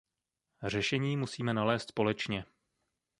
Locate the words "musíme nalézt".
1.17-1.87